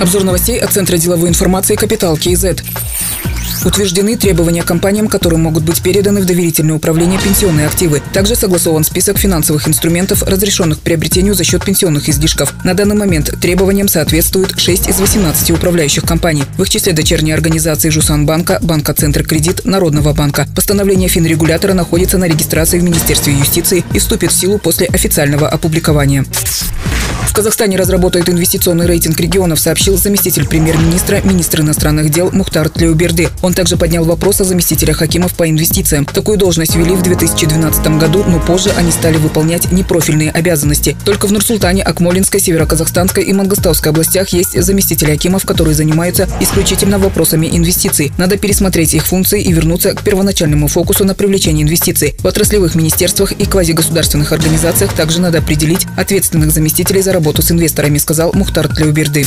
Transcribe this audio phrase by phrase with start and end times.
[0.00, 2.46] Обзор новостей от Центра деловой информации «Капитал КИЗ».
[3.64, 8.02] Утверждены требования компаниям, которым могут быть переданы в доверительное управление пенсионные активы.
[8.12, 12.52] Также согласован список финансовых инструментов, разрешенных к приобретению за счет пенсионных излишков.
[12.62, 16.44] На данный момент требованиям соответствуют 6 из 18 управляющих компаний.
[16.58, 20.46] В их числе дочерние организации Жусанбанка, Банка Центр Кредит, Народного банка.
[20.54, 26.24] Постановление финрегулятора находится на регистрации в Министерстве юстиции и вступит в силу после официального опубликования.
[27.36, 33.28] Казахстане разработает инвестиционный рейтинг регионов, сообщил заместитель премьер-министра, министр иностранных дел Мухтар Тлеуберды.
[33.42, 36.06] Он также поднял вопрос о заместителя Хакимов по инвестициям.
[36.06, 40.96] Такую должность ввели в 2012 году, но позже они стали выполнять непрофильные обязанности.
[41.04, 47.50] Только в Нур-Султане, Акмолинской, Северо-Казахстанской и Мангостауской областях есть заместители Акимов, которые занимаются исключительно вопросами
[47.52, 48.12] инвестиций.
[48.16, 52.14] Надо пересмотреть их функции и вернуться к первоначальному фокусу на привлечение инвестиций.
[52.18, 57.50] В отраслевых министерствах и квазигосударственных организациях также надо определить ответственных заместителей за работу работу с
[57.50, 59.24] инвесторами, сказал Мухтар Тлеуберды.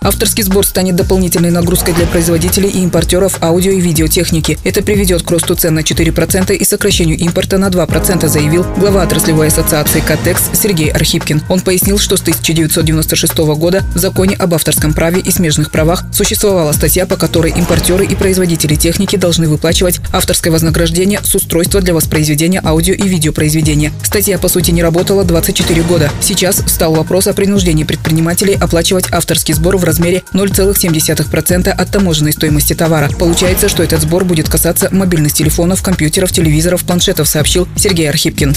[0.00, 4.58] Авторский сбор станет дополнительной нагрузкой для производителей и импортеров аудио и видеотехники.
[4.62, 9.48] Это приведет к росту цен на 4% и сокращению импорта на 2%, заявил глава отраслевой
[9.48, 11.42] ассоциации «Катекс» Сергей Архипкин.
[11.48, 16.72] Он пояснил, что с 1996 года в законе об авторском праве и смежных правах существовала
[16.72, 22.62] статья, по которой импортеры и производители техники должны выплачивать авторское вознаграждение с устройства для воспроизведения
[22.64, 23.92] аудио и видеопроизведения.
[24.04, 26.10] Статья, по сути, не работала 24 года.
[26.20, 32.72] Сейчас встал вопрос о принуждении предпринимателей оплачивать авторский сбор в размере 0,7% от таможенной стоимости
[32.74, 33.10] товара.
[33.18, 38.54] Получается, что этот сбор будет касаться мобильных телефонов, компьютеров, телевизоров, планшетов, сообщил Сергей Архипкин.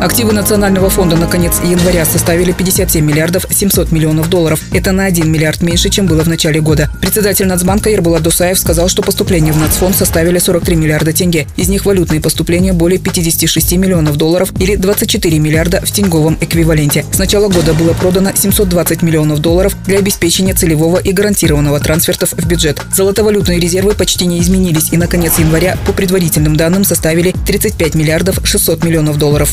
[0.00, 4.60] Активы Национального фонда на конец января составили 57 миллиардов 700 миллионов долларов.
[4.72, 6.90] Это на 1 миллиард меньше, чем было в начале года.
[7.00, 11.46] Председатель Нацбанка Ербулат Дусаев сказал, что поступления в Нацфонд составили 43 миллиарда тенге.
[11.56, 17.04] Из них валютные поступления более 56 миллионов долларов или 24 миллиарда в тенговом эквиваленте.
[17.12, 22.46] С начала года было продано 720 миллионов долларов для обеспечения целевого и гарантированного трансфертов в
[22.46, 22.80] бюджет.
[22.92, 28.38] Золотовалютные резервы почти не изменились и на конец января по предварительным данным составили 35 миллиардов
[28.44, 29.52] 600 миллионов долларов.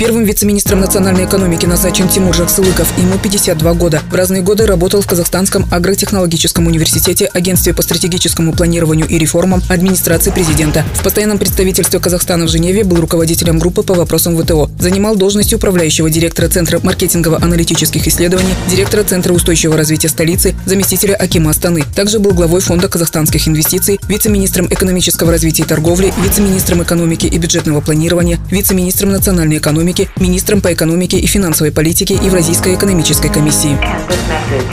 [0.00, 2.90] Первым вице-министром национальной экономики назначен Тимур Жаксылыков.
[2.96, 4.00] Ему 52 года.
[4.10, 10.30] В разные годы работал в Казахстанском агротехнологическом университете, Агентстве по стратегическому планированию и реформам, администрации
[10.30, 10.86] президента.
[10.94, 14.70] В постоянном представительстве Казахстана в Женеве был руководителем группы по вопросам ВТО.
[14.78, 21.84] Занимал должность управляющего директора Центра маркетингово-аналитических исследований, директора Центра устойчивого развития столицы, заместителя Акима Астаны.
[21.94, 27.82] Также был главой Фонда казахстанских инвестиций, вице-министром экономического развития и торговли, вице-министром экономики и бюджетного
[27.82, 33.76] планирования, вице-министром национальной экономики экономики, министром по экономике и финансовой политике Евразийской экономической комиссии.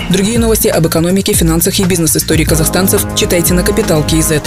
[0.09, 4.43] Другие новости об экономике, финансах и бизнес-истории казахстанцев читайте на Капитал Киезет.